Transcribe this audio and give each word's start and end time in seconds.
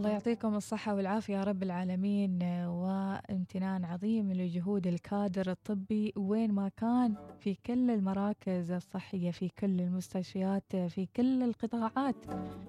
الله 0.00 0.12
يعطيكم 0.12 0.54
الصحة 0.54 0.94
والعافية 0.94 1.34
يا 1.36 1.44
رب 1.44 1.62
العالمين. 1.62 2.42
وامتنان 2.66 3.84
عظيم 3.84 4.32
لجهود 4.32 4.86
الكادر 4.86 5.50
الطبي 5.50 6.12
وين 6.16 6.52
ما 6.52 6.68
كان 6.76 7.14
في 7.40 7.54
كل 7.66 7.90
المراكز 7.90 8.70
الصحية 8.70 9.30
في 9.30 9.48
كل 9.48 9.80
المستشفيات 9.80 10.76
في 10.76 11.08
كل 11.16 11.42
القطاعات. 11.42 12.16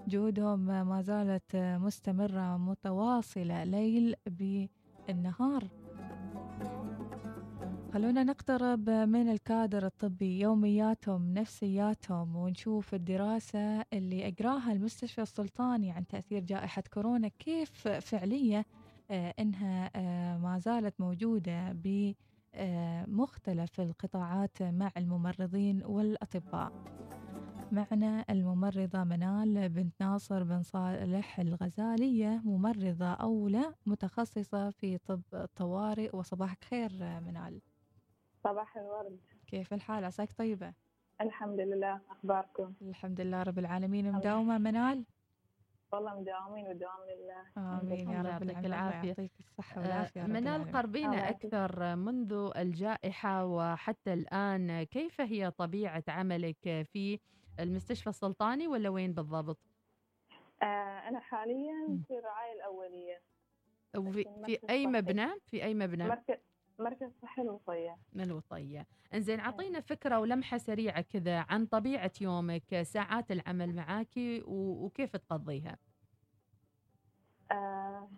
جهودهم 0.08 0.60
ما 0.60 1.02
زالت 1.02 1.56
مستمرة 1.56 2.58
متواصلة 2.58 3.64
ليل 3.64 4.16
بالنهار. 4.28 5.64
خلونا 7.94 8.24
نقترب 8.24 8.90
من 8.90 9.32
الكادر 9.32 9.86
الطبي 9.86 10.40
يومياتهم 10.40 11.34
نفسياتهم 11.34 12.36
ونشوف 12.36 12.94
الدراسة 12.94 13.82
اللي 13.94 14.28
أجراها 14.28 14.72
المستشفى 14.72 15.22
السلطاني 15.22 15.92
عن 15.92 16.08
تأثير 16.08 16.44
جائحة 16.44 16.84
كورونا 16.94 17.28
كيف 17.28 17.88
فعلية 17.88 18.66
آه، 19.12 19.34
إنها 19.40 19.92
آه، 19.96 20.38
ما 20.38 20.60
زالت 20.60 21.02
موجودة 21.02 21.72
بمختلف 21.72 23.82
القطاعات 23.82 24.64
مع 24.64 24.92
الممرضين 24.98 25.84
والأطباء. 25.86 26.72
معنا 27.72 28.26
الممرضة 28.30 29.04
منال 29.04 29.70
بنت 29.70 29.94
ناصر 30.02 30.44
بن 30.44 30.64
صالح 30.64 31.40
الغزالية 31.40 32.42
ممرضة 32.46 33.06
أولى 33.14 33.74
متخصصة 33.86 34.70
في 34.70 34.98
طب 34.98 35.22
الطوارئ 35.34 36.16
وصباحك 36.16 36.64
خير 36.64 36.92
منال. 37.00 37.62
صباح 38.44 38.78
الورد 38.78 39.20
كيف 39.48 39.74
الحال 39.74 40.06
عساك 40.06 40.32
طيبة 40.38 40.74
الحمد 41.22 41.60
لله 41.60 42.02
أخباركم 42.10 42.74
الحمد 42.82 43.22
لله 43.22 43.44
رب 43.44 43.60
العالمين 43.60 44.12
مداومة 44.12 44.58
منال 44.58 45.06
والله 45.92 46.20
مداومين 46.20 46.68
ودوام 46.68 47.00
لله 47.10 47.44
آمين 47.80 48.10
يا 48.10 48.22
رب 48.22 48.26
يعطيك 48.26 48.66
العافية 48.66 49.08
يعطيك 49.08 49.32
الصحة 49.40 49.82
والعافية 49.82 50.24
آه، 50.24 50.28
منال 50.28 50.72
قربينا. 50.72 51.30
أكثر 51.30 51.96
منذ 51.96 52.52
الجائحة 52.58 53.46
وحتى 53.46 54.14
الآن 54.14 54.84
كيف 54.84 55.22
هي 55.22 55.52
طبيعة 55.52 56.04
عملك 56.08 56.86
في 56.94 57.20
المستشفى 57.60 58.10
السلطاني 58.10 58.68
ولا 58.68 58.90
وين 58.90 59.14
بالضبط؟ 59.14 59.58
آه 60.64 60.66
أنا 61.08 61.20
حاليا. 61.20 62.00
في 62.08 62.18
الرعاية 62.20 62.54
الأولية 62.54 63.22
وفي 63.98 64.22
المركز 64.22 64.46
في 64.46 64.70
أي 64.70 64.86
الصحي. 64.86 65.02
مبنى؟ 65.02 65.28
في 65.52 65.64
أي 65.64 65.74
مبنى؟ 65.74 66.08
مركز 66.08 66.38
مركز 66.84 67.12
صحي 67.22 67.42
الوصية. 67.42 67.98
الوطية 68.16 68.88
إنزين 69.14 69.40
أعطينا 69.40 69.80
فكرة 69.80 70.20
ولمحة 70.20 70.58
سريعة 70.58 71.02
كذا 71.02 71.46
عن 71.50 71.66
طبيعة 71.66 72.12
يومك 72.22 72.82
ساعات 72.82 73.32
العمل 73.32 73.76
معاكي 73.76 74.44
وكيف 74.48 75.16
تقضيها؟ 75.16 75.78
آه 77.52 78.10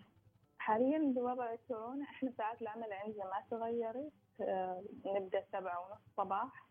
حاليا 0.57 1.13
بوضع 1.15 1.55
كورونا 1.67 2.03
إحنا 2.03 2.31
ساعات 2.37 2.61
العمل 2.61 2.93
عندنا 2.93 3.23
ما 3.23 3.43
تغيرت. 3.51 4.11
آه 4.41 4.83
نبدأ 5.05 5.43
سبعة 5.51 5.79
ونص 5.79 6.01
صباح. 6.17 6.67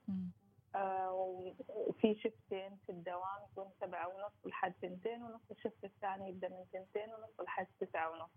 آه 0.75 1.13
وفي 1.13 2.15
شفتين 2.15 2.77
في 2.87 2.93
الدوام 2.93 3.43
يكون 3.53 3.71
سبعة 3.81 4.09
ونص 4.09 4.33
لحد 4.47 4.73
تنتين 4.83 5.23
ونص 5.23 5.41
الشفت 5.51 5.85
الثاني 5.85 6.29
يبدأ 6.29 6.49
من 6.49 6.65
تنتين 6.73 7.15
ونص 7.15 7.41
لحد 7.41 7.67
تسعة 7.81 8.11
ونص. 8.11 8.31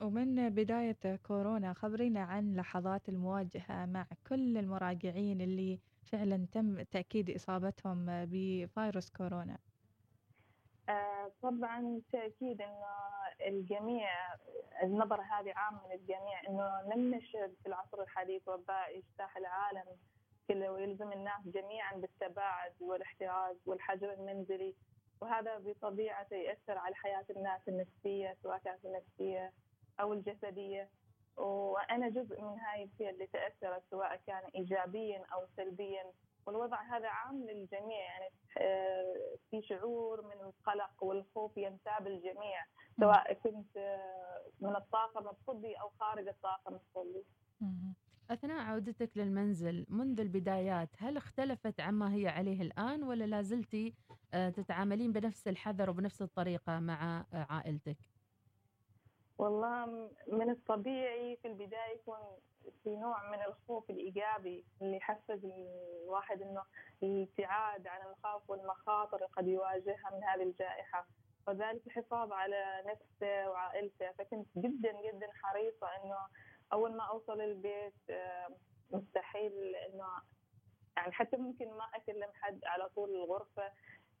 ومن 0.00 0.50
بداية 0.50 1.16
كورونا 1.26 1.72
خبرينا 1.72 2.20
عن 2.20 2.54
لحظات 2.54 3.08
المواجهة 3.08 3.86
مع 3.86 4.06
كل 4.28 4.58
المراجعين 4.58 5.40
اللي 5.40 5.78
فعلا 6.12 6.46
تم 6.52 6.82
تأكيد 6.82 7.30
إصابتهم 7.30 8.06
بفيروس 8.24 9.10
كورونا. 9.10 9.58
آه، 10.88 11.32
طبعا 11.42 12.00
تأكيد 12.12 12.62
أنه 12.62 12.86
الجميع 13.46 14.08
النظرة 14.82 15.22
هذه 15.22 15.52
عامة 15.56 15.80
للجميع 15.94 16.40
أنه 16.48 16.94
لم 16.94 17.14
نشهد 17.14 17.54
في 17.62 17.68
العصر 17.68 18.02
الحديث 18.02 18.48
وباء 18.48 18.96
يجتاح 18.98 19.36
العالم 19.36 19.84
كله 20.48 20.72
ويلزم 20.72 21.12
الناس 21.12 21.40
جميعا 21.46 21.96
بالتباعد 21.96 22.72
والاحتراز 22.80 23.56
والحجر 23.66 24.12
المنزلي. 24.12 24.74
وهذا 25.20 25.58
بطبيعته 25.58 26.36
يأثر 26.36 26.78
على 26.78 26.94
حياة 26.94 27.24
الناس 27.30 27.60
النفسية 27.68 28.36
سواء 28.42 28.58
كانت 28.58 28.84
النفسية 28.84 29.52
أو 30.00 30.12
الجسدية 30.12 30.88
وأنا 31.36 32.08
جزء 32.08 32.42
من 32.42 32.58
هاي 32.58 32.82
الفئة 32.82 33.10
اللي 33.10 33.26
تأثرت 33.26 33.82
سواء 33.90 34.20
كان 34.26 34.42
إيجابيا 34.54 35.24
أو 35.32 35.46
سلبيا 35.56 36.12
والوضع 36.46 36.82
هذا 36.82 37.08
عام 37.08 37.44
للجميع 37.44 37.98
يعني 37.98 38.30
آه، 38.58 39.36
في 39.50 39.62
شعور 39.62 40.22
من 40.22 40.40
القلق 40.40 41.04
والخوف 41.04 41.56
ينتاب 41.56 42.06
الجميع 42.06 42.64
سواء 43.00 43.32
كنت 43.32 43.76
آه، 43.76 44.42
من 44.60 44.76
الطاقم 44.76 45.28
الطبي 45.28 45.74
أو 45.74 45.90
خارج 46.00 46.28
الطاقم 46.28 46.74
الطبي. 46.74 47.24
أثناء 48.30 48.60
عودتك 48.60 49.10
للمنزل 49.16 49.86
منذ 49.88 50.20
البدايات 50.20 50.88
هل 50.98 51.16
اختلفت 51.16 51.80
عما 51.80 52.14
هي 52.14 52.28
عليه 52.28 52.62
الآن 52.62 53.02
ولا 53.02 53.24
لازلتي 53.24 53.94
آه، 54.34 54.50
تتعاملين 54.50 55.12
بنفس 55.12 55.48
الحذر 55.48 55.90
وبنفس 55.90 56.22
الطريقة 56.22 56.80
مع 56.80 57.26
عائلتك؟ 57.32 57.96
والله 59.38 60.10
من 60.28 60.50
الطبيعي 60.50 61.36
في 61.36 61.48
البداية 61.48 61.94
يكون 61.94 62.18
في 62.84 62.96
نوع 62.96 63.30
من 63.30 63.42
الخوف 63.42 63.90
الإيجابي 63.90 64.64
اللي 64.82 64.96
يحفز 64.96 65.44
الواحد 65.44 66.42
إنه 66.42 66.62
الابتعاد 67.02 67.86
عن 67.86 68.06
المخاوف 68.06 68.50
والمخاطر 68.50 69.16
اللي 69.16 69.26
قد 69.26 69.46
يواجهها 69.48 70.10
من 70.12 70.24
هذه 70.24 70.42
الجائحة. 70.42 71.06
وذلك 71.48 71.86
الحفاظ 71.86 72.32
على 72.32 72.82
نفسه 72.86 73.50
وعائلته. 73.50 74.12
فكنت 74.12 74.46
جدا 74.56 74.92
جدا 74.92 75.28
حريصة 75.32 75.86
إنه 75.86 76.16
أول 76.72 76.96
ما 76.96 77.04
أوصل 77.04 77.40
البيت 77.40 78.10
آه، 78.10 78.48
مستحيل 78.90 79.74
إنه 79.74 80.06
يعني 80.96 81.12
حتى 81.12 81.36
ممكن 81.36 81.68
ما 81.68 81.84
أكلم 81.94 82.28
حد 82.34 82.64
على 82.64 82.88
طول 82.88 83.10
الغرفة 83.10 83.72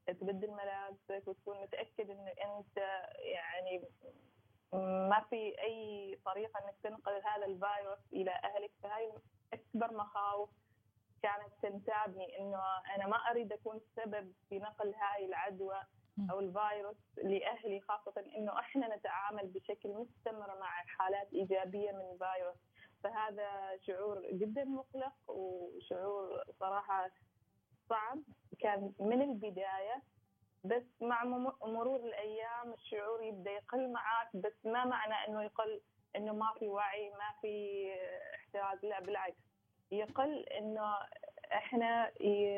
تبدل 0.06 0.50
ملابسك 0.50 1.28
وتكون 1.28 1.62
متأكد 1.62 2.10
إنه 2.10 2.28
أنت 2.30 2.76
يعني 3.18 3.84
ما 4.72 5.24
في 5.30 5.60
أي 5.62 6.18
طريقة 6.24 6.60
إنك 6.64 6.74
تنقل 6.82 7.12
هذا 7.24 7.46
الفيروس 7.46 8.12
إلى 8.12 8.30
أهلك. 8.30 8.70
فهاي 8.82 9.12
أكبر 9.52 9.92
مخاوف 9.96 10.50
كانت 11.22 11.52
تنتابني 11.62 12.38
إنه 12.38 12.60
أنا 12.94 13.06
ما 13.06 13.16
أريد 13.16 13.52
أكون 13.52 13.80
سبب 13.96 14.32
في 14.48 14.58
نقل 14.58 14.94
هاي 14.94 15.24
العدوى 15.24 15.80
أو 16.30 16.40
الفيروس 16.40 16.96
لأهلي 17.16 17.80
خاصة 17.80 18.24
إنه 18.36 18.58
إحنا 18.58 18.96
نتعامل 18.96 19.46
بشكل 19.46 19.88
مستمر 19.88 20.58
مع 20.60 20.70
حالات 20.86 21.32
إيجابية 21.32 21.92
من 21.92 22.10
الفيروس 22.12 22.56
فهذا 23.04 23.76
شعور 23.86 24.26
جدا 24.32 24.64
مقلق 24.64 25.12
وشعور 25.30 26.44
صراحة 26.60 27.10
صعب. 27.88 28.18
كان 28.60 28.92
من 29.00 29.22
البداية 29.22 30.02
بس 30.64 30.82
مع 31.00 31.24
مرور 31.64 31.96
الأيام 32.00 32.72
الشعور 32.72 33.22
يبدأ 33.22 33.50
يقل 33.50 33.92
معك 33.92 34.36
بس 34.36 34.52
ما 34.66 34.84
معنى 34.84 35.14
إنه 35.28 35.42
يقل 35.42 35.80
إنه 36.16 36.32
ما 36.34 36.52
في 36.58 36.68
وعي 36.68 37.10
ما 37.10 37.40
في 37.42 37.84
احتراز 38.34 38.84
لا 38.84 39.00
بالعكس. 39.00 39.36
يقل 39.90 40.44
إنه 40.44 40.94
إحنا 41.52 42.12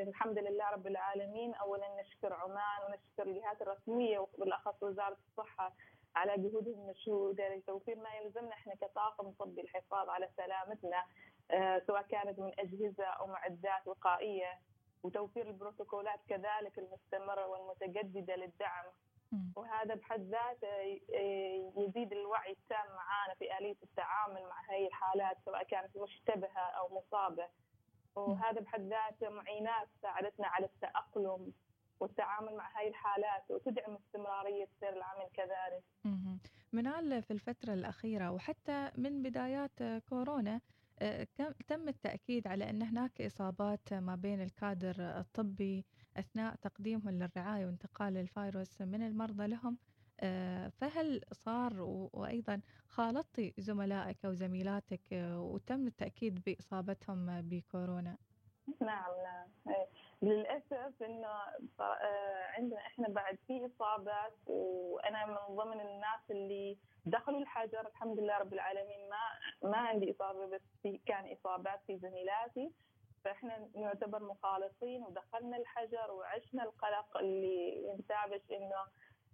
الحمد 0.08 0.38
لله 0.38 0.70
رب 0.70 0.86
العالمين 0.86 1.54
اولا 1.54 2.00
نشكر 2.00 2.32
عمان 2.32 2.78
ونشكر 2.88 3.22
الجهات 3.30 3.62
الرسمية 3.62 4.18
وبالأخص 4.18 4.82
وزارة 4.82 5.16
الصحة 5.30 5.72
على 6.16 6.32
جهودهم 6.36 6.80
المشهودة 6.80 7.54
لتوفير 7.54 7.96
ما 7.96 8.10
يلزمنا 8.14 8.53
إحنا 8.53 8.74
كطاقم 8.74 9.30
طبي 9.30 9.60
الحفاظ 9.60 10.08
على 10.08 10.28
سلامتنا 10.36 11.04
آه، 11.50 11.82
سواء 11.86 12.03
كانت 12.03 12.38
من 12.38 12.53
أجهزة 12.58 13.04
أو 13.04 13.26
معدات 13.26 13.86
وقائية. 13.86 14.58
وتوفير 15.02 15.47
البروتوكولات 15.48 16.20
كذلك 16.28 16.78
المستمرة 16.78 17.47
والمتجددة 17.47 18.36
للدعم. 18.36 18.84
وهذا 19.56 19.94
بحد 19.94 20.20
ذاته 20.20 20.76
يزيد 21.76 22.12
الوعي 22.12 22.52
التام 22.52 22.86
معانا 22.97 23.34
في 23.38 23.58
آلية 23.58 23.76
التعامل 23.82 24.42
مع 24.42 24.60
هذه 24.70 24.86
الحالات 24.86 25.36
سواء 25.44 25.62
كانت 25.62 25.97
مشتبهة 25.97 26.60
أو 26.78 26.98
مصابة 26.98 27.48
وهذا 28.16 28.60
بحد 28.60 28.80
ذاته 28.80 29.28
معينات 29.28 29.88
ساعدتنا 30.02 30.47
على 30.47 30.66
التأقلم 30.66 31.53
والتعامل 32.00 32.54
مع 32.56 32.80
هذه 32.80 32.88
الحالات 32.88 33.50
وتدعم 33.50 33.94
استمرارية 33.96 34.68
سير 34.80 34.92
العمل 34.96 35.28
كذلك. 35.34 35.82
منال 36.72 37.22
في 37.22 37.30
الفترة 37.30 37.72
الأخيرة 37.72 38.30
وحتى 38.30 38.91
من 38.98 39.22
بدايات 39.22 39.82
كورونا 40.08 40.60
تم 41.68 41.88
التأكيد 41.88 42.47
على 42.47 42.70
أن 42.70 42.82
هناك 42.82 43.20
إصابات 43.20 43.92
ما 43.94 44.14
بين 44.16 44.41
الكادر 44.42 44.94
الطبي 45.00 45.86
أثناء 46.16 46.54
تقديمهم 46.54 47.10
للرعاية 47.10 47.66
وانتقال 47.66 48.16
الفيروس 48.16 48.80
من 48.80 49.02
المرضى 49.02 49.47
لهم 49.47 49.78
آه، 50.20 50.68
فهل 50.68 51.20
صار 51.32 51.80
وأيضا 52.12 52.60
خالطتي 52.88 53.54
زملائك 53.58 54.24
أو 54.24 54.32
زميلاتك 54.34 55.12
آه، 55.12 55.41
وتم 55.41 55.86
التأكيد 55.86 56.42
بإصابتهم 56.47 57.41
بكورونا؟ 57.42 58.18
نعم 58.80 59.10
نعم 59.24 59.48
إيه. 59.68 59.88
للأسف 60.22 61.02
إنه 61.02 61.28
آه، 61.80 62.44
عندنا 62.56 62.80
إحنا 62.80 63.08
بعد 63.08 63.38
في 63.46 63.66
إصابات 63.66 64.34
وأنا 64.46 65.26
من 65.26 65.56
ضمن 65.56 65.80
الناس 65.80 66.30
اللي 66.30 66.78
دخلوا 67.06 67.40
الحجر 67.40 67.86
الحمد 67.86 68.18
لله 68.20 68.38
رب 68.38 68.52
العالمين 68.52 69.08
ما 69.10 69.18
ما 69.70 69.76
عندي 69.76 70.10
إصابة 70.10 70.46
بس 70.46 70.60
في 70.82 70.98
كان 71.06 71.32
إصابات 71.32 71.80
في 71.86 71.98
زميلاتي 71.98 72.72
فإحنا 73.24 73.68
نعتبر 73.74 74.22
مخالطين 74.22 75.02
ودخلنا 75.02 75.56
الحجر 75.56 76.10
وعشنا 76.12 76.62
القلق 76.62 77.16
اللي 77.16 77.84
ينتابش 77.88 78.50
إنه 78.52 78.84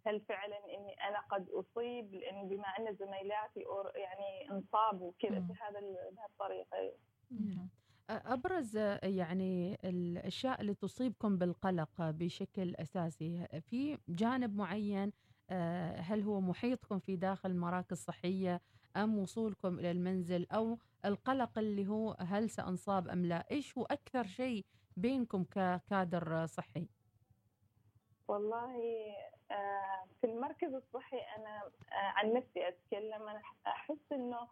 هل 0.06 0.20
فعلا 0.20 0.56
إني 0.74 0.94
أنا 1.08 1.20
قد 1.20 1.48
أصيب 1.50 2.14
لأن 2.14 2.48
بما 2.48 2.68
أن 2.68 2.94
زميلاتي 2.94 3.64
يعني 3.94 4.50
انصابوا 4.50 5.12
كذا. 5.18 5.38
بهذا 5.38 5.78
ال- 5.78 6.10
بهالطريقة 6.16 6.92
نعم. 7.30 7.68
أبرز 8.11 8.76
يعني 9.03 9.79
الأشياء 9.85 10.61
اللي 10.61 10.75
تصيبكم 10.75 11.38
بالقلق 11.38 11.91
بشكل 11.99 12.75
أساسي 12.75 13.47
في 13.61 13.99
جانب 14.08 14.56
معين 14.56 15.12
هل 15.97 16.23
هو 16.23 16.41
محيطكم 16.41 16.99
في 16.99 17.17
داخل 17.17 17.50
المراكز 17.50 17.93
الصحية 17.93 18.61
أم 18.97 19.19
وصولكم 19.19 19.79
إلى 19.79 19.91
المنزل 19.91 20.47
أو 20.53 20.79
القلق 21.05 21.58
اللي 21.58 21.87
هو 21.87 22.17
هل 22.20 22.50
سأنصاب 22.50 23.08
أم 23.08 23.26
لا؟ 23.26 23.47
إيش 23.50 23.79
هو 23.79 23.85
أكثر 23.85 24.26
شيء 24.26 24.64
بينكم 24.97 25.44
ككادر 25.44 26.47
صحي؟ 26.47 26.88
والله 28.29 28.76
في 30.20 30.25
المركز 30.25 30.75
الصحي 30.75 31.17
آه، 31.17 31.70
عن 31.93 32.32
نفسي 32.32 32.69
أتكلم 32.69 33.29
أنا 33.29 33.43
أحس 33.67 34.12
إنه 34.12 34.49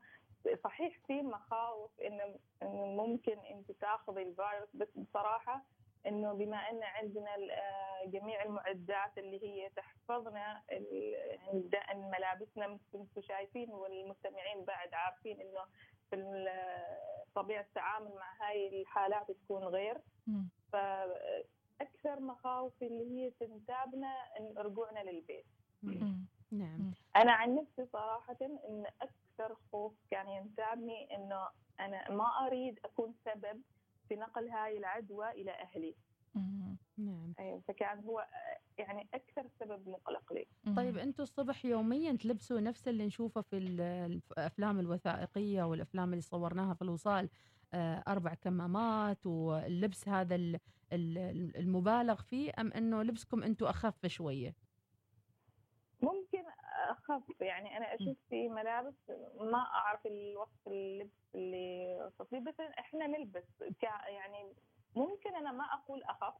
صحيح 0.64 0.98
في 1.06 1.22
مخاوف 1.22 2.00
انه 2.00 2.38
انه 2.62 2.86
ممكن 2.86 3.38
أنت 3.38 3.70
تاخذي 3.72 4.22
الفيروس 4.22 4.68
بس 4.74 4.88
بصراحة 4.96 5.62
إنه 6.06 6.32
بما 6.32 6.56
إن 6.70 6.82
عندنا 6.82 7.30
آه، 7.34 8.04
جميع 8.06 8.42
المعدات 8.44 9.18
اللي 9.18 9.42
هي 9.44 9.70
تحفظنا 9.76 10.62
دا- 11.52 11.94
ملابسنا 11.94 12.66
مثل 12.66 12.80
ما 12.94 13.00
أنتم 13.02 13.20
شايفين 13.22 13.70
والمستمعين 13.70 14.64
بعد 14.64 14.94
عارفين 14.94 15.40
إنه 15.40 15.60
في 16.10 16.16
ال- 16.16 17.24
طبيعة 17.34 17.60
التعامل 17.62 18.14
مع 18.14 18.48
هاي 18.48 18.80
الحالات 18.80 19.30
تكون 19.30 19.64
غير. 19.64 20.00
فأكثر 20.72 22.20
مخاوفي 22.20 22.86
اللي 22.86 23.10
هي 23.10 23.30
تنتابنا 23.30 24.14
إن 24.40 24.54
رجوعنا 24.58 25.00
للبيت. 25.00 25.46
نعم 26.52 26.94
أنا 27.16 27.32
عن 27.32 27.54
نفسي 27.54 27.86
صراحة 27.92 28.36
إن 28.42 28.84
أكثر 29.34 29.56
خوف 29.72 29.92
كان 30.10 30.28
ينتابني 30.28 31.16
إنه 31.16 31.48
أنا 31.80 32.10
ما 32.10 32.24
أريد 32.46 32.78
أكون 32.84 33.14
سبب 33.24 33.62
في 34.08 34.16
نقل 34.16 34.48
هاي 34.48 34.78
العدوى 34.78 35.30
إلى 35.30 35.50
أهلي. 35.50 35.94
نعم. 36.98 37.32
فكان 37.68 37.98
هو 38.04 38.26
يعني 38.78 39.08
أكثر 39.14 39.48
سبب 39.60 39.88
مقلق 39.88 40.32
لي. 40.32 40.46
طيب 40.76 40.98
أنتم 40.98 41.22
الصبح 41.22 41.64
يوميا 41.64 42.12
تلبسوا 42.12 42.60
نفس 42.60 42.88
اللي 42.88 43.06
نشوفه 43.06 43.40
في 43.40 43.56
ال- 43.58 43.80
الأفلام 44.38 44.80
الوثائقية 44.80 45.62
والأفلام 45.62 46.10
اللي 46.10 46.22
صورناها 46.22 46.74
في 46.74 46.82
الوصال 46.82 47.28
آه، 47.74 48.04
أربع 48.08 48.34
كمامات 48.34 49.26
واللبس 49.26 50.08
هذا 50.08 50.34
ال- 50.34 50.58
ال- 50.92 51.56
المبالغ 51.56 52.14
فيه 52.22 52.52
أم 52.58 52.72
أنه 52.72 53.02
لبسكم 53.02 53.42
أنتم 53.42 53.66
أخف 53.66 54.06
شوية؟ 54.06 54.54
اخف 57.10 57.40
يعني 57.40 57.76
أنا 57.76 57.94
أشوف 57.94 58.16
في 58.30 58.48
ملابس 58.48 58.94
ما 59.40 59.58
أعرف 59.58 60.06
الوصف 60.06 60.66
اللبس 60.66 61.34
اللي 61.34 62.10
لي 62.32 62.40
بس 62.40 62.60
إحنا 62.60 63.06
نلبس. 63.06 63.42
يعني 63.82 64.52
ممكن 64.96 65.34
أنا 65.34 65.52
ما 65.52 65.64
أقول 65.64 66.02
أخف 66.02 66.34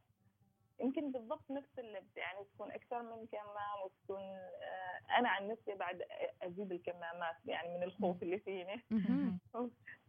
يمكن 0.79 1.11
بالضبط 1.11 1.51
نفس 1.51 1.79
اللبس. 1.79 2.17
يعني 2.17 2.45
تكون 2.55 2.71
أكثر 2.71 3.01
من 3.01 3.27
كمام 3.27 3.81
وتكون 3.85 4.21
آه، 4.21 5.19
أنا 5.19 5.29
عن 5.29 5.47
نفسي 5.47 5.73
بعد 5.73 6.01
أجيب 6.41 6.71
الكمامات 6.71 7.35
يعني 7.45 7.77
من 7.77 7.83
الخوف 7.83 8.23
اللي 8.23 8.39
فيني. 8.39 8.83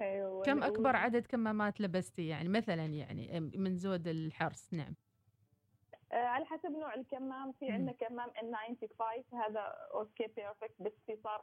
أيوة. 0.01 0.43
كم 0.43 0.63
أكبر 0.63 0.97
عدد 0.97 1.27
كمامات 1.27 1.81
لبستي؟ 1.81 2.29
يعني 2.29 2.49
مثلا 2.49 2.85
يعني 2.85 3.41
من 3.41 3.77
زود 3.77 4.09
الحرص. 4.09 4.75
نعم. 4.75 4.95
على 6.17 6.45
حسب 6.47 6.71
نوع 6.71 6.95
الكمام 6.95 7.53
في. 7.53 7.71
عندنا 7.71 7.93
كمام 7.93 8.31
N95 8.31 9.35
هذا 9.35 9.61
okay 9.95 10.27
perfect 10.27 10.75
بس 10.83 10.93
في 11.07 11.17
صار 11.25 11.43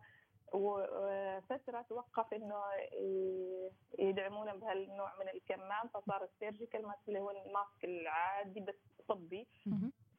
وفترة 0.54 1.82
توقف 1.82 2.34
إنه 2.34 2.62
يدعمونا 4.00 4.56
بهالنوع 4.56 5.20
من 5.20 5.30
الكمام 5.30 5.88
فصار 5.88 6.24
ال 6.24 6.31
surgical 6.31 6.88
mask 6.88 7.08
اللي 7.08 7.20
هو 7.20 7.30
ال 7.32 7.42
mask 7.42 7.84
العادي 7.84 8.60
بس 8.60 8.76
طبي. 9.08 9.48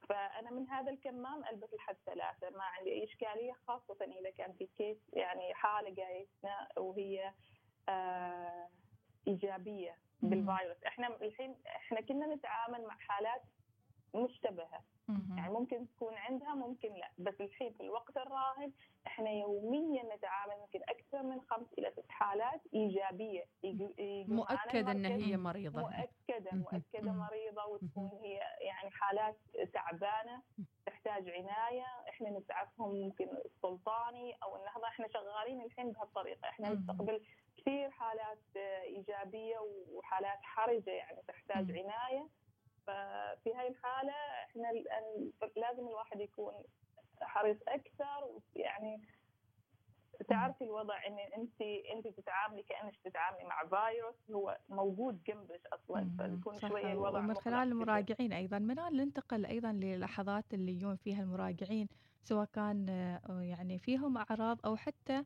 فأنا 0.08 0.50
من 0.50 0.68
هذا 0.68 0.90
الكمام 0.90 1.44
ألبس 1.44 1.74
لحد 1.74 1.96
ثلاثة 2.06 2.50
ما 2.50 2.62
عندي 2.64 2.92
أي 2.92 3.04
إشكالية 3.04 3.52
خاصة 3.52 3.96
إذا 4.20 4.30
كان 4.30 4.52
في 4.52 4.68
case 4.78 4.96
يعني 5.12 5.54
حالة 5.54 5.90
جايتنا 5.90 6.68
وهي 6.76 7.32
آه 7.88 8.68
إيجابية 9.28 9.96
مم. 10.22 10.30
بالفيروس 10.30 10.84
إحنا 10.86 11.06
الحين 11.06 11.56
إحنا 11.66 12.00
كنا 12.00 12.34
نتعامل 12.34 12.86
مع 12.86 12.96
حالات 12.98 13.42
مشتبهة. 14.14 14.80
يعني 15.36 15.52
ممكن 15.52 15.86
تكون 15.88 16.14
عندها 16.14 16.54
ممكن 16.54 16.88
لا 16.94 17.10
بس 17.18 17.40
الحين 17.40 17.72
في 17.72 17.80
الوقت 17.82 18.16
الراهن 18.16 18.72
إحنا 19.06 19.30
يوميا 19.30 20.16
نتعامل 20.16 20.54
يمكن 20.60 20.80
أكثر 20.88 21.22
من 21.22 21.40
خمس 21.40 21.66
إلى 21.78 21.90
ست 21.90 22.10
حالات 22.10 22.60
إيجابية 22.74 23.44
يجو- 23.64 23.94
يجوا 23.98 24.44
معنا 24.44 24.64
مؤكد 24.64 24.88
إن. 24.88 25.04
هي 25.06 25.36
مريضة 25.36 25.80
مؤكدة. 25.80 26.50
مؤكدة. 26.52 27.12
مريضة 27.12 27.66
وتكون 27.66 28.10
هي 28.22 28.34
يعني 28.60 28.90
حالات 28.90 29.36
تعبانة 29.72 30.42
تحتاج 30.86 31.28
عناية 31.30 31.86
إحنا 32.08 32.30
نسعفهم 32.30 32.94
ممكن 32.94 33.28
السلطاني 33.44 34.36
أو 34.42 34.56
النهضة 34.56 34.88
إحنا 34.88 35.08
شغالين 35.08 35.60
الحين 35.64 35.92
بهالطريقة 35.92 36.48
إحنا. 36.48 36.68
نستقبل 36.74 37.22
كثير 37.56 37.90
حالات 37.90 38.38
إيجابية 38.82 39.58
وحالات 39.92 40.38
حرجة 40.42 40.90
يعني 40.90 41.22
تحتاج. 41.28 41.70
عناية 41.70 42.28
ففي 42.86 43.54
هاي 43.54 43.68
الحالة 43.68 44.12
إحنا 44.44 44.68
لازم 45.56 45.88
الواحد 45.88 46.20
يكون 46.20 46.54
حريص 47.20 47.58
أكثر 47.68 48.40
يعني 48.56 49.00
تعرفي 50.28 50.64
الوضع 50.64 51.06
إن 51.06 51.18
انت 51.18 51.60
أنت 51.94 52.08
تتعاملي 52.20 52.62
كأنك 52.62 52.96
تتعاملي 53.04 53.44
مع 53.44 53.62
فيروس 53.62 54.30
هو 54.30 54.58
موجود 54.68 55.22
جنبك 55.24 55.60
أصلا 55.72 56.10
صح 56.54 56.68
شوية 56.68 56.92
الوضع 56.92 57.18
ومن 57.18 57.34
خلال. 57.34 57.68
المراجعين 57.68 58.32
أيضا 58.32 58.58
من 58.58 58.70
الآن 58.70 58.96
ننتقل 58.96 59.46
أيضا 59.46 59.72
للحظات 59.72 60.54
اللي 60.54 60.72
يجون 60.72 60.96
فيها 60.96 61.22
المراجعين 61.22 61.88
سواء 62.22 62.44
كان 62.44 62.88
آه، 62.88 63.40
يعني 63.42 63.78
فيهم 63.78 64.18
أعراض 64.18 64.66
أو 64.66 64.76
حتى 64.76 65.24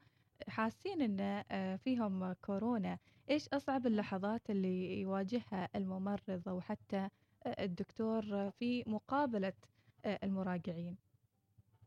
حاسين 0.49 1.03
إن 1.03 1.45
آه، 1.51 1.77
فيهم 1.77 2.33
كورونا 2.33 2.99
إيش 3.31 3.49
أصعب 3.49 3.87
اللحظات 3.87 4.51
اللي 4.51 5.01
يواجهها 5.01 5.69
الممرض 5.75 6.49
أو 6.49 6.61
حتى 6.61 7.09
الدكتور 7.59 8.51
في 8.51 8.85
مقابلة 8.87 9.53
آه، 10.05 10.19
المراجعين. 10.23 10.99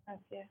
أوكي 0.09 0.47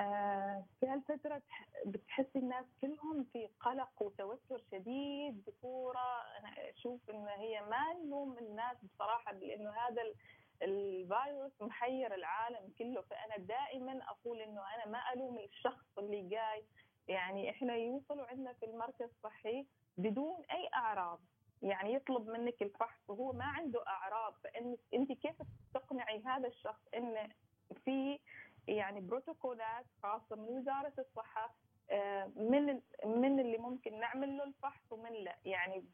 آه 0.00 0.66
في 0.80 0.86
هالفترة 0.86 1.38
تح- 1.38 1.68
بتحسي 1.86 2.38
الناس 2.38 2.64
كلهم 2.80 3.24
في 3.32 3.48
قلق 3.60 4.02
وتوتر 4.02 4.62
شديد 4.72 5.44
بصورة 5.44 6.22
أنا 6.38 6.70
أشوف 6.70 7.10
إن 7.10 7.26
هي 7.28 7.60
ما 7.60 7.92
نلوم 8.04 8.38
الناس 8.38 8.76
بصراحة 8.84 9.32
لأنه 9.32 9.70
هذا 9.70 10.02
ال- 10.02 10.14
الفيروس 10.62 11.52
محير 11.62 12.14
العالم 12.14 12.72
كله. 12.78 13.02
فأنا 13.02 13.36
دائما 13.36 14.00
أقول 14.04 14.40
إنه 14.40 14.60
أنا 14.74 14.86
ما 14.92 15.12
ألوم 15.14 15.38
الشخص 15.38 15.98
اللي 15.98 16.28
جاي. 16.28 16.66
يعني 17.08 17.50
إحنا 17.50 17.74
يوصلوا 17.76 18.26
عندنا 18.26 18.52
في 18.52 18.66
المركز 18.66 19.08
الصحي 19.16 19.66
بدون 19.96 20.44
أي 20.50 20.68
أعراض. 20.74 21.20
يعني 21.62 21.94
يطلب 21.94 22.28
منك 22.28 22.62
الفحص 22.62 23.00
وهو 23.08 23.32
ما 23.32 23.44
عنده 23.44 23.86
أعراض. 23.86 24.34
فإن 24.44 24.76
أنت 24.94 25.12
كيف 25.12 25.36
تقنعي 25.74 26.22
هذا 26.24 26.48
الشخص 26.48 26.80
إن 26.94 27.28
في 27.84 28.18
يعني 28.68 29.00
بروتوكولات 29.00 29.86
خاصة 30.02 30.36
من 30.36 30.48
وزارة 30.48 30.92
الصحة 30.98 31.54
آه، 31.90 32.30
من 32.36 32.80
من 33.04 33.40
اللي 33.40 33.58
ممكن 33.58 34.00
نعمل 34.00 34.36
له 34.36 34.44
الفحص 34.44 34.92
ومن 34.92 35.12
لا؟ 35.12 35.36
يعني 35.44 35.84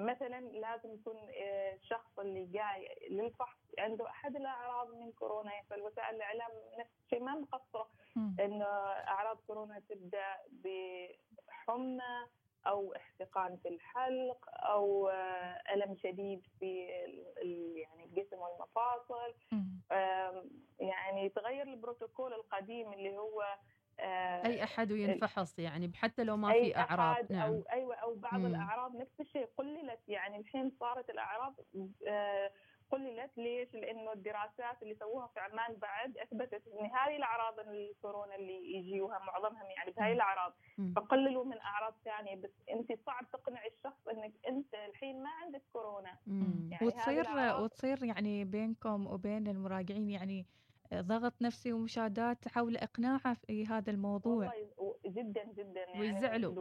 مثلا 0.00 0.40
لازم 0.40 0.94
يكون 0.94 1.16
آه، 1.16 1.74
الشخص 1.74 2.18
اللي 2.18 2.44
جاي 2.44 3.08
للفحص 3.10 3.58
عنده 3.78 4.08
أحد 4.10 4.36
الأعراض 4.36 4.94
من 4.94 5.12
كورونا 5.12 5.50
فالوسائل 5.70 6.16
الإعلام 6.16 6.50
نفس 6.78 6.90
الشيء 7.04 7.22
ما 7.22 7.34
مقصره. 7.34 7.88
إنه 8.40 8.64
أعراض 9.08 9.38
كورونا 9.46 9.82
تبدأ 9.88 10.36
بحمى 10.52 12.26
أو 12.66 12.94
احتقان 12.96 13.56
في 13.56 13.68
الحلق 13.68 14.48
أو 14.50 15.08
آه، 15.08 15.62
ألم 15.74 15.96
شديد 15.96 16.46
في 16.60 16.86
يعني 17.74 18.04
الجسم 18.04 18.38
والمفاصل. 18.38 19.34
يعني 20.80 21.28
تغير 21.28 21.62
البروتوكول 21.62 22.32
القديم 22.32 22.92
اللي 22.92 23.18
هو 23.18 23.42
آه، 24.00 24.46
أي 24.46 24.64
أحد 24.64 24.90
ينفحص 24.90 25.58
يعني 25.58 25.92
حتى 25.94 26.24
لو 26.24 26.36
ما 26.36 26.52
في 26.52 26.76
أعراض 26.76 27.32
نعم 27.32 27.48
أو 27.52 27.64
أيوه 27.72 27.94
أو 27.94 28.14
بعض 28.14 28.34
مم. 28.40 28.46
الأعراض 28.46 28.96
نفس 28.96 29.20
الشيء 29.20 29.48
قللت 29.56 30.00
يعني 30.08 30.38
الحين 30.38 30.70
صارت 30.80 31.10
الأعراض 31.10 31.54
آه، 32.08 32.52
قللت 32.92 33.38
ليش؟ 33.38 33.74
لأنه 33.74 34.12
الدراسات 34.12 34.82
اللي 34.82 34.94
سووها 34.94 35.26
في 35.26 35.40
عمان 35.40 35.76
بعد 35.76 36.18
أثبتت 36.18 36.62
إن 36.68 36.86
هذه 36.86 37.16
الأعراض 37.16 37.60
الكورونا 37.60 38.34
اللي 38.34 38.74
يجيوها 38.74 39.18
معظمهم 39.18 39.70
يعني 39.76 39.90
بهاي 39.90 40.12
الأعراض. 40.12 40.52
فقللوا 40.96 41.44
من 41.44 41.58
أعراض 41.58 41.94
ثانية 42.04 42.36
بس 42.36 42.50
أنت 42.70 42.92
صعب 43.06 43.30
تقنع 43.32 43.66
الشخص 43.66 44.08
إنك 44.08 44.32
أنت 44.48 44.74
الحين 44.74 45.22
ما 45.22 45.30
عندك 45.30 45.62
كورونا. 45.72 46.18
يعني 46.70 46.86
وتصير 46.86 47.24
وتصير 47.62 48.04
يعني 48.04 48.44
بينكم 48.44 49.06
وبين 49.06 49.48
المراجعين 49.48 50.10
يعني 50.10 50.46
ضغط 50.94 51.42
نفسي 51.42 51.72
ومشادات 51.72 52.48
حول 52.48 52.76
إقناعه 52.76 53.34
في 53.34 53.66
هذا 53.66 53.90
الموضوع 53.90 54.32
والله 54.34 54.96
جدا 55.06 55.44
جدا 55.44 55.80
يعني 55.80 56.00
ويزعلوا. 56.00 56.54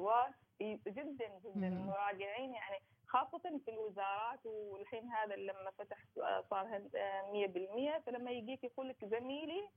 جدا 0.88 1.40
جدا. 1.46 1.68
المراجعين 1.68 2.54
يعني 2.54 2.84
خاصة 3.12 3.60
في 3.66 3.72
الوزارات 3.72 4.46
والحين 4.46 5.08
هذا 5.12 5.36
لما 5.36 5.72
فتح 5.78 5.98
آه، 6.18 6.44
صار 6.50 6.66
هن- 6.66 6.90
آه، 6.96 7.32
100% 7.32 8.04
فلما 8.06 8.32
يجيك 8.32 8.64
يقول 8.64 8.90
لك 8.90 9.06
زميلي 9.06 9.70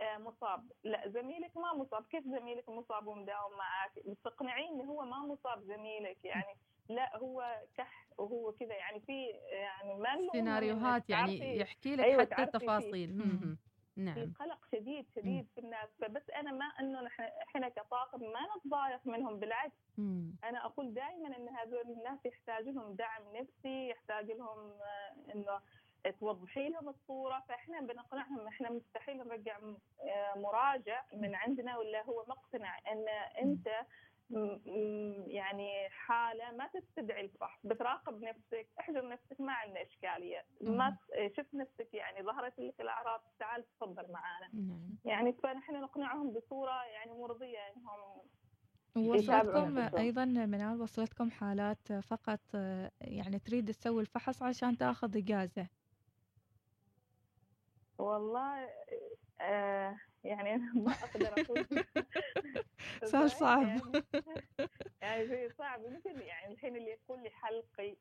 آه، 0.00 0.18
مصاب. 0.18 0.64
لا 0.84 1.08
زميلك 1.08 1.56
ما 1.56 1.74
مصاب. 1.74 2.04
كيف 2.10 2.24
زميلك 2.24 2.68
مصاب 2.68 3.06
ومداوم 3.06 3.52
معك؟ 3.58 4.16
تقنعيه 4.24 4.68
ان 4.68 4.80
هو 4.80 5.02
ما 5.04 5.18
مصاب 5.18 5.62
زميلك. 5.62 6.16
يعني 6.24 6.54
لا 6.88 7.16
هو 7.16 7.60
كح 7.76 8.06
وهو 8.18 8.52
كذا. 8.52 8.74
يعني 8.74 9.00
في 9.00 9.26
يعني 9.52 9.94
ما 9.94 10.28
سيناريوهات 10.32 11.10
يعني 11.10 11.56
يحكي 11.58 11.96
لك 11.96 12.04
أيوة، 12.04 12.22
حتى. 12.32 12.42
التفاصيل. 12.42 13.22
مم. 14.00 14.06
مم. 14.06 14.14
في 14.14 14.20
نعم 14.20 14.32
قلق 14.40 14.58
شديد 14.72 15.06
شديد 15.16 15.46
في 15.54 15.60
الناس 15.60 15.88
فبس 16.00 16.30
أنا 16.30 16.52
ما 16.52 16.64
إنه 16.64 17.00
نحن 17.00 17.22
إحنا 17.22 17.68
كطاقم 17.68 18.20
ما 18.20 18.40
نتضايق 18.56 19.06
منهم 19.06 19.40
بالعكس 19.40 19.72
مم. 19.98 20.32
أنا 20.44 20.66
أقول 20.66 20.94
دائما 20.94 21.36
إن 21.36 21.48
هذول 21.48 21.80
الناس 21.96 22.18
يحتاج 22.26 22.68
لهم 22.68 22.92
دعم 22.94 23.36
نفسي 23.36 23.88
يحتاج 23.88 24.30
لهم 24.30 24.58
آه، 24.72 25.32
إنه 25.34 25.60
توضحي 26.20 26.68
لهم 26.68 26.88
الصورة 26.88 27.44
فإحنا 27.48 27.80
بنقنعهم 27.80 28.46
إحنا 28.46 28.70
مستحيل 28.70 29.16
نرجع 29.18 29.58
آه، 30.00 30.34
مراجع 30.38 31.04
من 31.12 31.34
عندنا 31.34 31.76
ولا 31.78 32.02
هو 32.04 32.24
مقتنع 32.28 32.78
إن 32.92 33.04
أنت 33.42 33.68
م- 33.68 33.72
م- 33.72 33.78
يعني 35.26 35.88
حالة 35.88 36.50
ما 36.52 36.66
تستدعي 36.74 37.20
الفحص 37.20 37.58
بتراقب 37.64 38.22
نفسك 38.22 38.68
احجر 38.80 39.08
نفسك 39.08 39.40
ما 39.40 39.52
عندنا 39.52 39.82
إشكالية. 39.82 40.44
ما 40.60 40.90
ت- 40.90 41.36
شفت 41.36 41.54
نفسك 41.54 41.94
يعني 41.94 42.22
ظهرت 42.22 42.58
لك 42.58 42.80
الأعراض 42.80 43.20
تعال 43.38 43.64
تفضل 43.76 44.12
معنا 44.12 44.48
نعم. 44.54 44.80
يعني 45.04 45.32
فنحن 45.32 45.80
نقنعهم 45.80 46.32
بصورة 46.32 46.84
يعني 46.84 47.12
مرضيه 47.12 47.58
إنهم 47.76 48.20
وصلتكم. 48.96 49.98
أيضا 49.98 50.24
منال 50.24 50.80
وصلتكم 50.82 51.30
حالات 51.30 51.92
فقط 51.92 52.40
يعني 53.00 53.38
تريد 53.38 53.68
تسوي 53.72 54.00
الفحص 54.00 54.42
عشان 54.42 54.78
تاخذ 54.78 55.16
إجازة. 55.16 55.66
والله 57.98 58.68
آه 59.40 59.96
يعني 60.24 60.56
ما 60.56 60.92
أقدر 60.92 61.40
أقول. 61.40 61.66
سؤال 63.12 63.30
صعب. 63.30 63.66
يعني 63.66 63.82
يعني 65.02 65.28
شيء 65.28 65.52
صعب 65.58 65.80
ممكن 65.80 66.20
يعني 66.20 66.52
الحين 66.52 66.76
اللي 66.76 66.90
يقول 66.90 67.22
لي 67.22 67.30
حلقي 67.30 67.96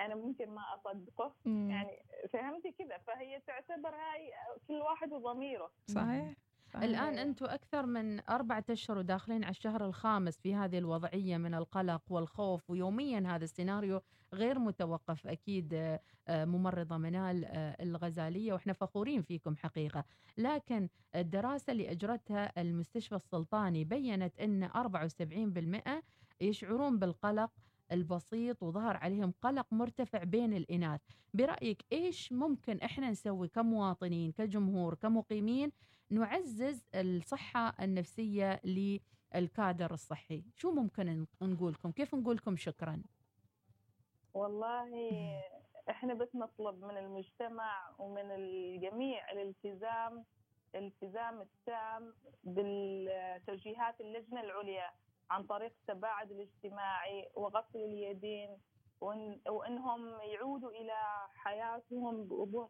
أنا 0.00 0.14
ممكن 0.14 0.50
ما 0.50 0.62
أصدقه 0.74 1.34
مم. 1.44 1.70
يعني 1.70 2.02
فهمتي 2.32 2.72
كذا 2.72 2.98
فهي 2.98 3.40
تعتبر 3.46 3.94
هاي 3.94 4.32
كل 4.68 4.74
واحد 4.74 5.12
وضميره 5.12 5.72
صحيح. 5.86 6.34
الآن 6.76 7.18
أنتم 7.18 7.46
أكثر 7.46 7.86
من 7.86 8.20
أربعة 8.30 8.64
أشهر 8.70 8.98
وداخلين 8.98 9.44
على 9.44 9.50
الشهر 9.50 9.84
الخامس 9.84 10.38
في 10.38 10.54
هذه 10.54 10.78
الوضعية 10.78 11.36
من 11.36 11.54
القلق 11.54 12.02
والخوف 12.10 12.70
ويوميا 12.70 13.20
هذا 13.26 13.44
السيناريو 13.44 14.00
غير 14.34 14.58
متوقف 14.58 15.26
أكيد 15.26 15.74
آه، 15.74 16.00
آه، 16.28 16.44
ممرضة 16.44 16.96
منال 16.96 17.44
آه، 17.44 17.82
الغزالية 17.82 18.52
وإحنا 18.52 18.72
فخورين 18.72 19.22
فيكم 19.22 19.56
حقيقة. 19.56 20.04
لكن 20.38 20.88
الدراسة 21.14 21.70
اللي 21.70 21.90
أجرتها 21.90 22.60
المستشفى 22.60 23.14
السلطاني 23.14 23.84
بيّنت 23.84 24.40
أن 24.40 24.64
74% 24.64 26.02
يشعرون 26.40 26.98
بالقلق 26.98 27.50
البسيط 27.92 28.62
وظهر 28.62 28.96
عليهم 28.96 29.34
قلق 29.42 29.66
مرتفع 29.72 30.24
بين 30.24 30.52
الإناث. 30.52 31.00
برأيك 31.34 31.84
إيش 31.92 32.32
ممكن 32.32 32.78
إحنا 32.78 33.10
نسوي 33.10 33.48
كمواطنين 33.48 34.32
كجمهور 34.32 34.94
كمقيمين 34.94 35.72
نعزز 36.12 36.84
الصحة 36.94 37.74
النفسية 37.80 38.60
للكادر 38.64 39.94
الصحي. 39.94 40.44
شو 40.56 40.70
ممكن 40.70 41.26
نقول 41.42 41.72
لكم 41.72 41.90
كيف 41.90 42.14
نقول 42.14 42.36
لكم 42.36 42.56
شكرا؟ 42.56 43.02
والله 44.34 44.90
إحنا 45.90 46.14
بس 46.14 46.34
نطلب 46.34 46.84
من 46.84 46.96
المجتمع 46.96 47.94
ومن 47.98 48.30
الجميع 48.30 49.32
الالتزام 49.32 50.24
الالتزام 50.74 51.40
التام 51.40 52.14
بالتوجيهات 52.44 54.00
اللجنة 54.00 54.40
العليا 54.40 54.90
عن 55.30 55.42
طريق 55.42 55.72
التباعد 55.80 56.30
الاجتماعي 56.30 57.28
وغسل 57.34 57.78
اليدين 57.78 58.58
وإن 59.02 59.40
وإنهم 59.48 60.20
يعودوا 60.20 60.70
إلى 60.70 61.26
حياتهم 61.34 62.24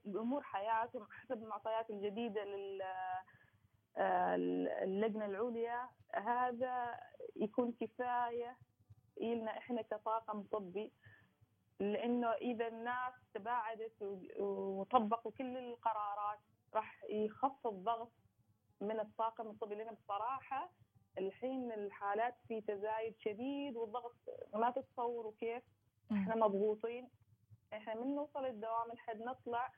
بامور 0.05 0.43
حياتهم 0.43 1.07
حسب 1.11 1.43
المعطيات 1.43 1.91
الجديدة 1.91 2.45
لل 2.45 2.83
آه، 3.97 4.35
اللجنة 4.85 5.27
العليا. 5.27 5.89
هذا 6.15 7.01
يكون 7.37 7.73
كفاية 7.81 8.57
لنا 9.21 9.59
إحنا 9.59 9.83
كطاقم 9.83 10.43
طبي 10.43 10.93
لأنه 11.81 12.33
إذا 12.33 12.69
الناس 12.69 13.13
تباعدت 13.35 14.03
وطبقوا 14.41 15.33
كل 15.33 15.57
القرارات 15.57 16.39
راح 16.75 17.05
يخفض 17.11 17.85
ضغط 17.85 18.13
من 18.81 19.01
الطاقم 19.01 19.51
الطبي. 19.51 19.75
لأن 19.75 19.95
بصراحة 19.95 20.71
الحين 21.19 21.73
الحالات 21.73 22.35
في 22.49 22.61
تزايد 22.61 23.15
شديد 23.19 23.77
والضغط 23.77 24.15
ما 24.55 24.71
تتصوروا 24.71 25.33
كيف. 25.41 25.63
إحنا 26.13 26.35
مضغوطين. 26.37 27.09
إحنا 27.73 27.95
من 27.95 28.15
نوصل 28.15 28.47
الدوام 28.47 28.93
لحد 28.93 29.21
نطلع 29.21 29.71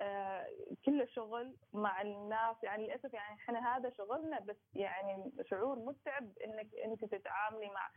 آه 0.00 0.46
كله 0.86 1.06
شغل 1.06 1.56
مع 1.72 2.02
الناس. 2.02 2.56
يعني 2.62 2.86
للأسف 2.86 3.14
يعني 3.14 3.34
إحنا 3.34 3.76
هذا 3.76 3.90
شغلنا 3.90 4.40
بس 4.40 4.56
يعني 4.74 5.32
شعور 5.50 5.78
متعب 5.78 6.38
إنك 6.44 6.74
أنت 6.84 7.04
تتعاملي 7.04 7.66
مع 7.66 7.90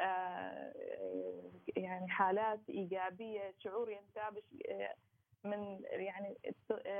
آه 0.00 0.72
يعني 1.76 2.08
حالات 2.08 2.60
إيجابية 2.68 3.54
شعور 3.58 3.90
ينتابش 3.90 4.44
آه 4.70 4.94
من 5.44 5.82
يعني 5.84 6.36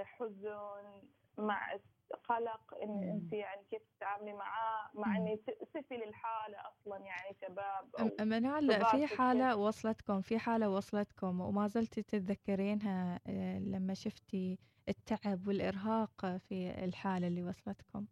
حزن 0.04 1.02
مع 1.38 1.78
قلق 2.14 2.74
ان. 2.82 3.02
انت 3.02 3.32
يعني 3.32 3.64
كيف 3.70 3.82
تتعاملي 3.96 4.32
معاه 4.32 4.90
مع. 4.94 5.16
إني 5.16 5.36
تأسفي 5.36 5.96
للحالة 5.96 6.58
أصلا 6.68 6.98
يعني 6.98 7.36
شباب 7.42 8.10
منال 8.20 8.84
في 8.84 9.06
حالة 9.06 9.56
وصلتكم 9.56 10.20
في 10.20 10.38
حالة 10.38 10.70
وصلتكم 10.70 11.40
وما 11.40 11.66
زلتي 11.66 12.02
تتذكرينها 12.02 13.20
آه، 13.26 13.58
لما 13.58 13.94
شفتي 13.94 14.58
التعب 14.88 15.48
والإرهاق 15.48 16.36
في 16.36 16.84
الحالة 16.84 17.26
اللي 17.26 17.42
وصلتكم 17.42 18.06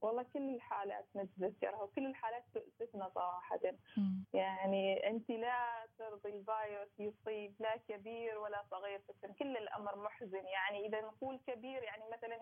والله 0.00 0.22
كل 0.22 0.54
الحالات 0.54 1.06
نتذكرها 1.16 1.82
وكل 1.82 2.06
الحالات 2.06 2.44
تؤسفنا 2.54 3.10
صراحة 3.14 3.60
مم. 3.96 4.24
يعني 4.32 5.10
أنت 5.10 5.30
لا 5.30 5.86
ترضي 5.98 6.28
الفيروس 6.28 6.88
يصيب 6.98 7.54
لا 7.60 7.76
كبير 7.88 8.38
ولا 8.38 8.64
صغير 8.70 8.98
في 8.98 9.10
السن 9.10 9.32
كل 9.32 9.56
الأمر 9.56 9.96
محزن 9.96 10.44
يعني 10.46 10.86
إذا 10.86 11.00
نقول 11.00 11.40
كبير 11.46 11.82
يعني 11.82 12.02
مثلا 12.12 12.38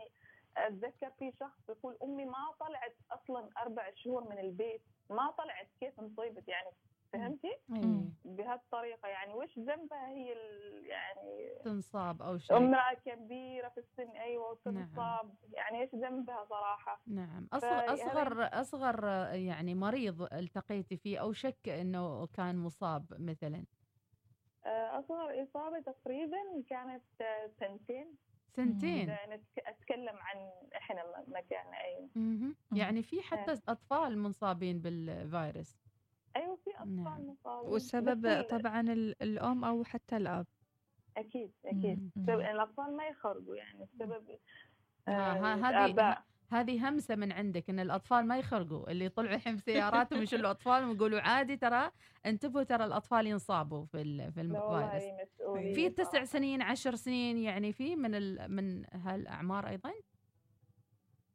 أتذكر 0.56 1.10
في 1.18 1.32
شخص 1.40 1.68
يقول 1.68 1.98
أمي 2.02 2.24
ما 2.24 2.52
طلعت 2.60 2.96
أصلا 3.10 3.50
أربع 3.58 3.90
شهور 3.94 4.28
من 4.28 4.38
البيت 4.38 4.82
ما 5.10 5.30
طلعت 5.30 5.68
كيف 5.80 6.00
انصيبت 6.00 6.48
يعني 6.48 6.70
فهمتي. 7.12 7.58
بهالطريقة 8.24 9.08
يعني 9.08 9.34
وش 9.34 9.58
ذنبها 9.58 10.08
هي 10.08 10.32
ال- 10.32 10.86
يعني 10.86 11.54
تنصاب 11.64 12.22
أو 12.22 12.38
شيء. 12.38 12.56
أمرأة 12.56 12.94
كبيرة 12.94 13.68
في 13.68 13.78
السن 13.80 14.10
أيوة 14.10 14.58
نعم. 14.66 14.74
وتنصاب 14.76 15.34
يعني 15.52 15.82
إيش 15.82 15.94
ذنبها 15.94 16.44
صراحة؟ 16.50 17.00
نعم. 17.06 17.48
أصغر 17.52 17.92
أصغر 17.94 18.48
أصغر 18.60 19.04
يعني 19.34 19.74
مريض 19.74 20.22
التقيتي 20.22 20.96
فيه 20.96 21.18
أو 21.20 21.32
شك 21.32 21.68
أنه 21.68 22.26
كان 22.26 22.56
مصاب 22.56 23.06
مثلا؟ 23.18 23.64
أصغر 24.66 25.42
إصابة 25.42 25.80
تقريبا 25.80 26.62
كانت 26.70 27.04
آه، 27.20 27.50
سنتين 27.60 28.14
سنتين. 28.56 29.10
نتك- 29.28 29.58
أتكلم 29.66 30.16
عن 30.16 30.36
إحنا 30.76 31.02
م- 31.04 31.32
مكان. 31.32 31.64
مم. 32.14 32.54
يعني 32.72 33.02
في 33.02 33.22
حتى 33.22 33.52
أطفال 33.68 34.18
منصابين 34.18 34.78
بالفيروس. 34.80 35.76
أيوة 36.36 36.56
في 36.56 36.70
أطفال 36.70 37.04
نعم. 37.04 37.26
مصابين 37.28 37.72
والسبب 37.72 38.42
طبعا 38.50 38.80
ال- 38.80 39.22
الأم 39.22 39.64
أو 39.64 39.84
حتى 39.84 40.16
الأب. 40.16 40.46
أكيد 41.16 41.52
أكيد. 41.64 41.98
مم. 41.98 42.10
السبب- 42.16 42.40
الأطفال 42.40 42.96
ما 42.96 43.06
يخرجوا 43.08 43.56
يعني. 43.56 43.82
السبب 43.84 44.38
آه، 45.08 45.10
آه، 45.10 45.54
هذه 45.54 45.84
الآباء. 45.84 46.24
هذه 46.50 46.88
همسة 46.88 47.16
من 47.16 47.32
عندك 47.32 47.70
إن 47.70 47.80
الأطفال 47.80 48.26
ما 48.26 48.38
يخرقوا 48.38 48.90
اللي 48.90 49.04
يطلعوا 49.04 49.34
الحين 49.36 49.56
بسياراتهم 49.56 50.22
يشيلوا 50.22 50.50
اطفال 50.50 50.84
ويقولوا 50.84 51.20
عادي 51.20 51.56
ترى 51.56 51.90
انتبهوا 52.26 52.62
ترى 52.62 52.84
الأطفال 52.84 53.26
ينصابوا 53.26 53.84
في 53.84 54.30
في 54.32 54.40
الفيروس 54.40 55.02
في 55.74 55.90
تسع. 55.90 56.24
سنين 56.24 56.62
عشر 56.62 56.94
سنين 56.94 57.38
يعني 57.38 57.72
في 57.72 57.96
من 57.96 58.14
ال... 58.14 58.50
من 58.50 58.84
هالأعمار 58.92 59.68
أيضا؟ 59.68 59.92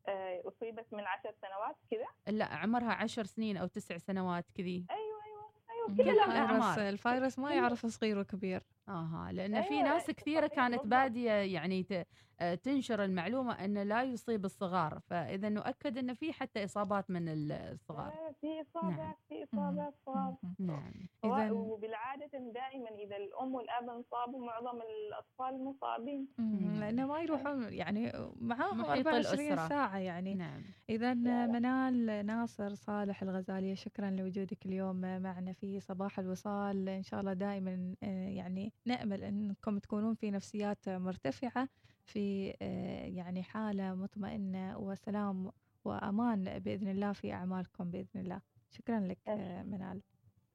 آه، 0.07 0.41
أصيبت 0.45 0.85
من 0.93 1.03
عشر 1.03 1.33
سنوات 1.41 1.75
كذا؟ 1.91 2.37
لا 2.37 2.45
عمرها 2.45 2.93
عشر 2.93 3.23
سنين 3.23 3.57
أو 3.57 3.67
تسع 3.67 3.97
سنوات 3.97 4.45
كذي. 4.55 4.85
أيوة 4.91 5.19
أيوة 5.25 5.89
مم. 5.89 5.95
كل 5.97 6.09
الفيروس 6.09 6.77
الفيروس 6.77 7.39
ما 7.39 7.53
يعرف 7.53 7.85
صغير 7.85 8.19
وكبير. 8.19 8.63
أها 8.89 9.31
لأن 9.31 9.61
في 9.61 9.69
أيوة، 9.73 9.83
ناس 9.83 10.11
كثيرة 10.11 10.47
صحيح، 10.47 10.55
كانت. 10.67 10.85
بادية 10.85 11.31
يعني. 11.31 11.85
آه، 12.41 12.55
تنشر 12.55 13.03
المعلومة 13.03 13.53
انه 13.65 13.83
لا 13.83 14.03
يصيب 14.03 14.45
الصغار 14.45 14.99
فإذا 14.99 15.49
نؤكد 15.49 15.97
إن 15.97 16.13
في 16.13 16.33
حتى 16.33 16.63
إصابات 16.65 17.09
من 17.09 17.29
الصغار 17.29 18.07
آه، 18.07 18.35
في 18.41 18.47
إصابات 18.61 19.15
في 19.29 19.35
مم. 19.35 19.43
إصابات 19.59 19.93
صغار. 20.05 20.35
نعم 20.59 20.91
إذن- 21.25 21.51
وبالعادة 21.51 22.29
دائما 22.33 22.89
إذا 22.89 23.17
الأم 23.17 23.53
والأب 23.55 23.89
انصابوا 23.89 24.45
معظم 24.45 24.79
الأطفال 24.81 25.63
مصابين. 25.63 26.27
لأنه 26.79 27.07
ما 27.07 27.19
يروحون 27.21 27.73
يعني 27.73 28.11
معاهم 28.41 28.77
محيط 28.81 29.07
24 29.07 29.47
الأسرة. 29.47 29.67
ساعة 29.69 29.97
يعني 29.97 30.33
نعم 30.35 30.61
لا. 30.89 31.45
منال 31.47 32.25
ناصر 32.25 32.73
صالح 32.75 33.21
الغزالية 33.21 33.73
شكرا 33.75 34.09
لوجودك 34.09 34.65
اليوم 34.65 34.95
معنا 35.21 35.53
في 35.53 35.79
صباح 35.79 36.19
الوصال 36.19 36.89
إن 36.89 37.03
شاء 37.03 37.19
الله 37.19 37.33
دائما 37.33 37.95
آه، 38.03 38.27
يعني 38.29 38.73
نأمل 38.85 39.23
أنكم 39.23 39.79
تكونون 39.79 40.15
في 40.15 40.31
نفسيات 40.31 40.89
مرتفعة 40.89 41.69
في 42.03 42.53
آه، 42.61 43.05
يعني 43.05 43.43
حالة 43.43 43.95
مطمئنة 43.95 44.77
وسلام 44.77 45.51
وأمان 45.85 46.59
بإذن 46.59 46.87
الله 46.87 47.13
في 47.13 47.33
أعمالكم 47.33 47.91
بإذن 47.91 48.19
الله. 48.21 48.41
شكرا 48.71 48.99
لك 48.99 49.17
آه، 49.27 49.63
منال. 49.63 50.01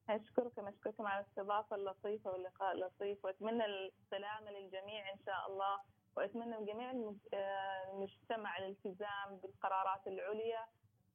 أشكركم 0.09 0.67
أشكركم 0.69 1.07
على 1.07 1.21
الاستضافة 1.25 1.77
اللطيفة 1.77 2.31
واللقاء 2.31 2.73
اللطيف 2.75 3.25
وأتمنى 3.25 3.65
السلامة 3.65 4.51
للجميع 4.51 5.13
إن 5.13 5.19
شاء 5.27 5.47
الله 5.53 5.81
وأتمنى 6.17 6.59
من 6.59 6.65
جميع 6.67 6.91
المج- 6.91 7.35
آه، 7.35 7.93
المجتمع 7.93 8.59
الالتزام 8.59 9.37
بالقرارات 9.43 10.07
العليا 10.07 10.65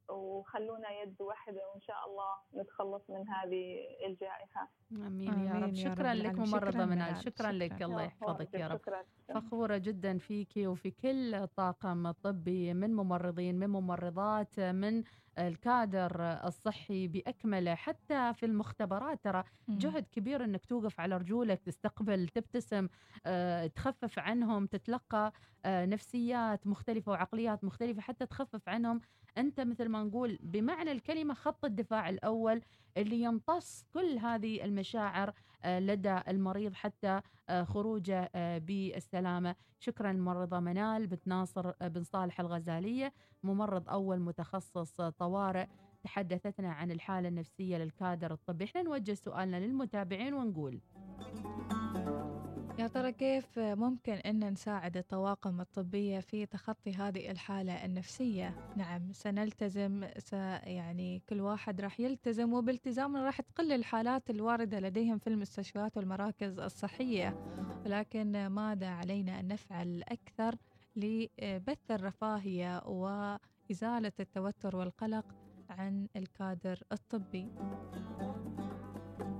وخلونا 0.09 0.89
يد 1.03 1.15
واحدة 1.21 1.61
وإن 1.73 1.81
شاء 1.81 2.05
الله 2.07 2.61
نتخلص 2.63 3.01
من 3.09 3.29
هذه 3.29 3.75
الجائحة. 4.07 4.69
آمين 4.91 5.27
يا 5.27 5.51
آمين 5.51 5.63
رب. 5.63 5.73
يا 5.75 5.75
شكرا 5.95 6.11
رب 6.11 6.15
لك 6.17 6.25
العالمين. 6.25 6.47
ممرضة 6.47 6.71
شكراً 6.71 6.85
منال. 6.85 7.11
منال. 7.11 7.23
شكرا 7.23 7.51
لك. 7.51 7.73
شكراً. 7.73 7.85
الله 7.85 8.01
يحفظك 8.03 8.53
يا 8.53 8.67
رب. 8.67 8.77
شكرا. 8.77 9.03
فخورة 9.33 9.77
جدا 9.77 10.17
فيكي 10.17 10.67
وفي 10.67 10.91
كل 10.91 11.35
الطاقم 11.35 12.07
الطبي 12.07 12.73
من 12.73 12.93
ممرضين 12.93 13.59
من 13.59 13.69
ممرضات 13.69 14.59
من 14.59 15.03
الكادر 15.39 16.11
الصحي 16.21 17.07
بأكمله 17.07 17.75
حتى 17.75 18.33
في 18.33 18.45
المختبرات 18.45 19.23
ترى 19.23 19.43
جهد 19.69 20.05
كبير 20.11 20.43
إنك 20.43 20.65
توقف 20.65 20.99
على 20.99 21.17
رجولك 21.17 21.59
تستقبل 21.61 22.27
تبتسم 22.27 22.87
آه، 23.25 23.67
تخفف 23.67 24.19
عنهم 24.19 24.65
تتلقى 24.65 25.31
آه، 25.65 25.85
نفسيات 25.85 26.67
مختلفة 26.67 27.11
وعقليات 27.11 27.63
مختلفة 27.63 28.01
حتى 28.01 28.25
تخفف 28.25 28.69
عنهم 28.69 29.01
أنت 29.39 29.59
مثل 29.59 29.87
ما 29.89 30.03
نقول 30.03 30.39
بمعنى 30.41 30.91
الكلمة 30.91 31.33
خط 31.33 31.65
الدفاع 31.65 32.09
الأول 32.09 32.61
اللي 32.97 33.21
يمتص 33.21 33.85
كل 33.93 34.17
هذه 34.17 34.63
المشاعر 34.63 35.33
آه، 35.63 35.79
لدى 35.79 36.19
المريض 36.27 36.73
حتى 36.73 37.21
آه، 37.49 37.63
خروجه 37.63 38.29
آه، 38.35 38.57
بالسلامة. 38.57 39.55
شكرا 39.79 40.11
الممرضة 40.11 40.59
منال 40.59 41.07
بنت 41.07 41.27
ناصر 41.27 41.71
بن 41.81 42.03
صالح 42.03 42.39
الغزالية 42.39 43.13
ممرض 43.43 43.89
أول 43.89 44.19
متخصص 44.19 45.01
طوارئ. 45.01 45.67
تحدثتنا 46.03 46.71
عن 46.71 46.91
الحالة 46.91 47.27
النفسية 47.27 47.77
للكادر 47.77 48.33
الطبي. 48.33 48.65
إحنا 48.65 48.81
نوجه 48.81 49.13
سؤالنا 49.13 49.59
للمتابعين 49.59 50.33
ونقول. 50.33 50.79
يا 52.79 52.87
ترى 52.87 53.11
كيف 53.11 53.59
ممكن 53.59 54.13
أن 54.13 54.49
نساعد 54.51 54.97
الطواقم 54.97 55.61
الطبية 55.61 56.19
في 56.19 56.45
تخطي 56.45 56.91
هذه 56.91 57.31
الحالة 57.31 57.85
النفسية؟ 57.85 58.73
نعم 58.75 59.11
سنلتزم 59.13 60.07
س 60.17 60.33
يعني 60.33 61.21
كل 61.29 61.41
واحد 61.41 61.81
راح 61.81 61.99
يلتزم 61.99 62.53
وبالتزام 62.53 63.15
راح 63.15 63.41
تقل 63.41 63.71
الحالات 63.71 64.29
الواردة 64.29 64.79
لديهم 64.79 65.17
في 65.17 65.27
المستشفيات 65.27 65.97
والمراكز 65.97 66.59
الصحية 66.59 67.35
ولكن 67.85 68.47
ماذا 68.47 68.87
علينا 68.87 69.39
أن 69.39 69.47
نفعل 69.47 70.03
أكثر 70.07 70.55
لبث 70.95 71.91
الرفاهية 71.91 72.81
وإزالة 72.87 74.11
التوتر 74.19 74.75
والقلق 74.75 75.25
عن 75.69 76.07
الكادر 76.15 76.79
الطبي 76.91 77.47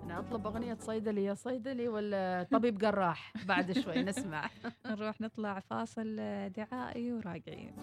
أنا 0.10 0.20
أطلب 0.20 0.48
أغنية 0.48 0.78
صيدلي 0.80 1.24
يا 1.24 1.34
صيدلي 1.34 1.88
ولا 1.88 2.48
طبيب 2.52 2.78
جراح؟ 2.78 3.34
بعد 3.46 3.72
شوي 3.72 4.04
نسمع. 4.04 4.50
نروح 4.86 5.22
نطلع 5.22 5.60
فاصل 5.60 6.16
دعائي 6.58 7.14
وراجعين. 7.14 7.76